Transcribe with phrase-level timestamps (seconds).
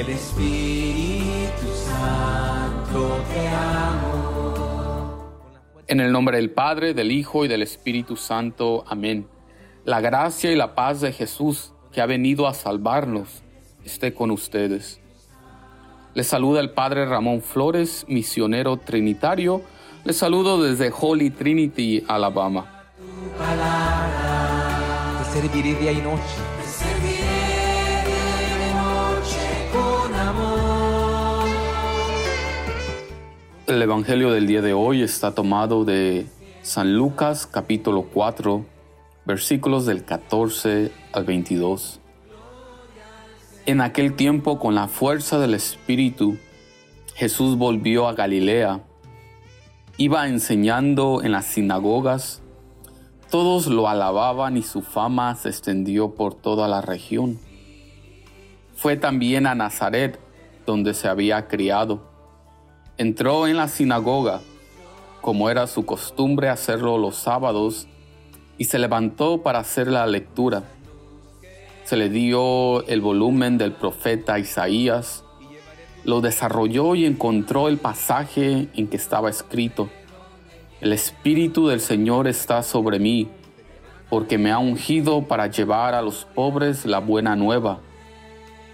[0.00, 5.32] el Espíritu Santo te amo.
[5.88, 8.84] En el nombre del Padre, del Hijo y del Espíritu Santo.
[8.86, 9.26] Amén.
[9.84, 13.42] La gracia y la paz de Jesús, que ha venido a salvarnos,
[13.84, 15.00] esté con ustedes.
[16.14, 19.62] Les saluda el Padre Ramón Flores, misionero trinitario.
[20.04, 22.84] Les saludo desde Holy Trinity, Alabama.
[25.18, 26.57] Te serviré día y noche.
[33.68, 36.26] El Evangelio del día de hoy está tomado de
[36.62, 38.64] San Lucas capítulo 4,
[39.26, 42.00] versículos del 14 al 22.
[43.66, 46.38] En aquel tiempo, con la fuerza del Espíritu,
[47.14, 48.80] Jesús volvió a Galilea.
[49.98, 52.40] Iba enseñando en las sinagogas.
[53.30, 57.38] Todos lo alababan y su fama se extendió por toda la región.
[58.74, 60.18] Fue también a Nazaret,
[60.64, 62.08] donde se había criado.
[62.98, 64.40] Entró en la sinagoga,
[65.20, 67.86] como era su costumbre hacerlo los sábados,
[68.58, 70.64] y se levantó para hacer la lectura.
[71.84, 75.22] Se le dio el volumen del profeta Isaías,
[76.02, 79.88] lo desarrolló y encontró el pasaje en que estaba escrito,
[80.80, 83.28] El Espíritu del Señor está sobre mí,
[84.10, 87.78] porque me ha ungido para llevar a los pobres la buena nueva,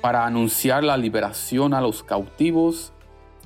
[0.00, 2.94] para anunciar la liberación a los cautivos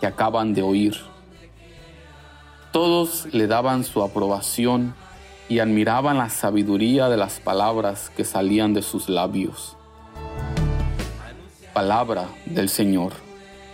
[0.00, 0.96] que acaban de oír.
[2.72, 4.94] Todos le daban su aprobación
[5.48, 9.76] y admiraban la sabiduría de las palabras que salían de sus labios.
[11.72, 13.12] Palabra del Señor.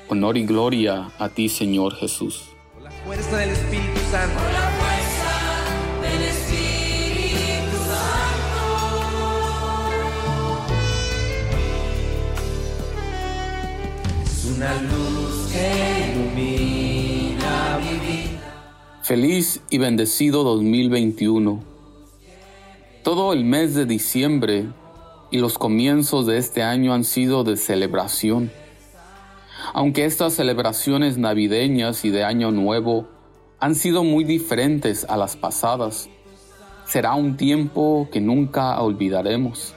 [0.08, 2.48] Honor y gloria a ti, Señor Jesús.
[2.72, 4.38] Por la fuerza del Espíritu Santo.
[4.40, 5.32] Por la fuerza
[6.00, 8.62] del Espíritu Santo.
[14.24, 15.95] Es una luz que
[19.02, 21.62] Feliz y bendecido 2021.
[23.04, 24.66] Todo el mes de diciembre
[25.30, 28.50] y los comienzos de este año han sido de celebración.
[29.74, 33.06] Aunque estas celebraciones navideñas y de Año Nuevo
[33.60, 36.08] han sido muy diferentes a las pasadas,
[36.84, 39.72] será un tiempo que nunca olvidaremos.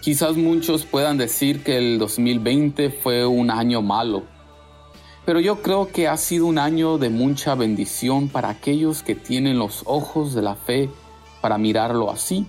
[0.00, 4.35] Quizás muchos puedan decir que el 2020 fue un año malo,
[5.26, 9.58] pero yo creo que ha sido un año de mucha bendición para aquellos que tienen
[9.58, 10.88] los ojos de la fe
[11.40, 12.46] para mirarlo así.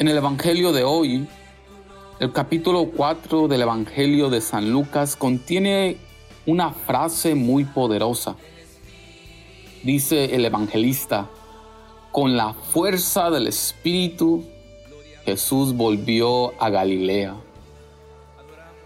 [0.00, 1.28] En el Evangelio de hoy,
[2.18, 5.98] el capítulo 4 del Evangelio de San Lucas contiene
[6.44, 8.34] una frase muy poderosa.
[9.84, 11.30] Dice el evangelista,
[12.10, 14.44] con la fuerza del Espíritu,
[15.24, 17.36] Jesús volvió a Galilea.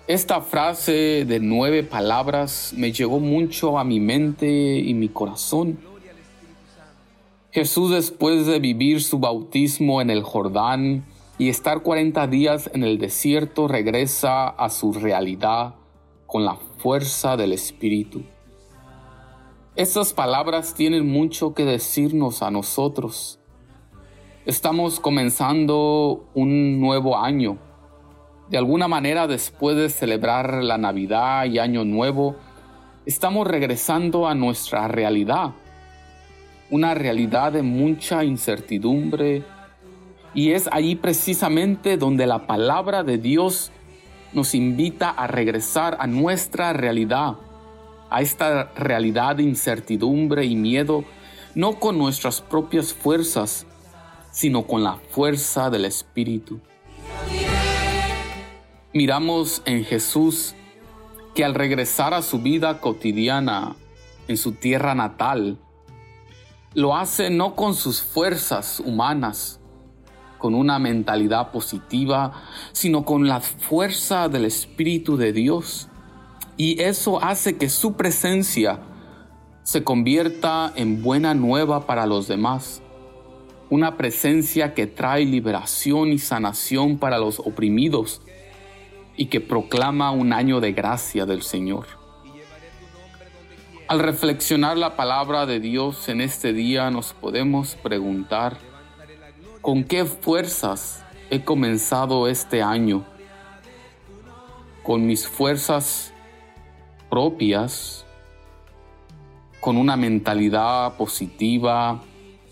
[0.08, 5.80] Esta frase de nueve palabras me llegó mucho a mi mente y mi corazón.
[7.50, 11.04] Jesús después de vivir su bautismo en el Jordán
[11.36, 15.74] y estar 40 días en el desierto regresa a su realidad
[16.26, 18.22] con la fuerza del Espíritu.
[19.76, 23.41] Estas palabras tienen mucho que decirnos a nosotros.
[24.47, 27.67] Estamos comenzando un nuevo año.
[28.50, 32.36] De alguna manera, después de celebrar la Navidad y Año Nuevo,
[33.06, 35.53] estamos regresando a nuestra realidad.
[36.70, 39.45] Una realidad de mucha incertidumbre.
[40.34, 43.72] Y es ahí precisamente donde la palabra de Dios
[44.33, 47.36] nos invita a regresar a nuestra realidad
[48.10, 51.04] a esta realidad de incertidumbre y miedo,
[51.54, 53.66] no con nuestras propias fuerzas,
[54.30, 56.60] sino con la fuerza del Espíritu.
[58.94, 60.54] Miramos en Jesús
[61.34, 63.76] que al regresar a su vida cotidiana
[64.28, 65.58] en su tierra natal,
[66.72, 69.60] lo hace no con sus fuerzas humanas,
[70.38, 72.42] con una mentalidad positiva,
[72.72, 75.88] sino con la fuerza del Espíritu de Dios.
[76.56, 78.80] Y eso hace que su presencia
[79.64, 82.80] se convierta en buena nueva para los demás.
[83.68, 88.22] Una presencia que trae liberación y sanación para los oprimidos.
[89.18, 91.86] Y que proclama un año de gracia del Señor.
[93.88, 98.59] Al reflexionar la palabra de Dios en este día nos podemos preguntar,
[99.60, 103.04] ¿con qué fuerzas he comenzado este año?
[104.84, 106.14] ¿Con mis fuerzas
[107.10, 108.06] propias?
[109.59, 112.00] ¿Con una mentalidad positiva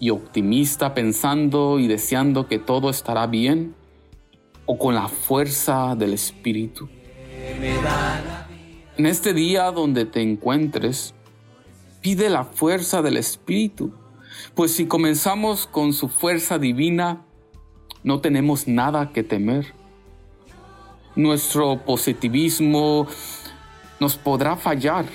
[0.00, 3.75] y optimista pensando y deseando que todo estará bien?
[4.66, 6.88] ¿O con la fuerza del Espíritu?
[8.96, 11.14] En este día donde te encuentres,
[12.00, 13.92] pide la fuerza del Espíritu,
[14.54, 17.24] pues si comenzamos con su fuerza divina,
[18.02, 19.74] no tenemos nada que temer.
[21.14, 23.06] Nuestro positivismo
[24.00, 25.06] nos podrá fallar,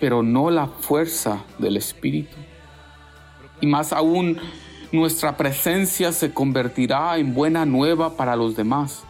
[0.00, 2.36] pero no la fuerza del Espíritu.
[3.60, 4.38] Y más aún,
[4.92, 9.04] nuestra presencia se convertirá en buena nueva para los demás.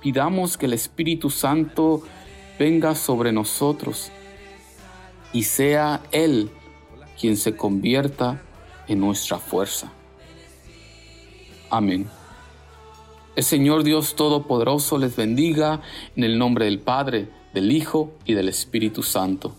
[0.00, 2.02] Pidamos que el Espíritu Santo
[2.58, 4.10] venga sobre nosotros
[5.32, 6.50] y sea Él
[7.20, 8.40] quien se convierta
[8.86, 9.92] en nuestra fuerza.
[11.70, 12.08] Amén.
[13.34, 15.80] El Señor Dios Todopoderoso les bendiga
[16.16, 19.54] en el nombre del Padre, del Hijo y del Espíritu Santo.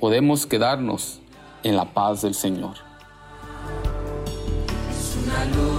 [0.00, 1.20] Podemos quedarnos
[1.62, 2.83] en la paz del Señor.
[5.44, 5.73] i luz.